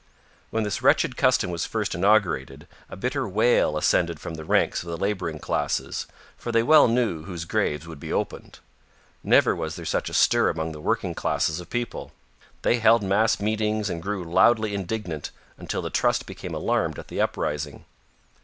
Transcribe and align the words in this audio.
When 0.49 0.63
this 0.63 0.81
wretched 0.81 1.15
custom 1.15 1.51
was 1.51 1.67
first 1.67 1.93
inaugurated 1.93 2.67
a 2.89 2.95
bitter 2.97 3.29
wail 3.29 3.77
ascended 3.77 4.19
from 4.19 4.33
the 4.33 4.43
ranks 4.43 4.81
of 4.81 4.89
the 4.89 4.97
laboring 4.97 5.37
classes, 5.37 6.07
for 6.35 6.51
they 6.51 6.63
well 6.63 6.87
knew 6.87 7.25
whose 7.25 7.45
graves 7.45 7.85
would 7.85 7.99
be 7.99 8.11
opened. 8.11 8.57
Never 9.23 9.55
was 9.55 9.75
there 9.75 9.85
such 9.85 10.09
a 10.09 10.15
stir 10.15 10.49
among 10.49 10.71
the 10.71 10.81
working 10.81 11.13
classes 11.13 11.59
of 11.59 11.69
people. 11.69 12.13
They 12.63 12.79
held 12.79 13.03
mass 13.03 13.39
meetings 13.39 13.91
and 13.91 14.01
grew 14.01 14.23
loudly 14.23 14.73
indignant 14.73 15.29
until 15.55 15.83
the 15.83 15.91
Trust 15.91 16.25
became 16.25 16.55
alarmed 16.55 16.97
at 16.97 17.09
the 17.09 17.21
uprising. 17.21 17.85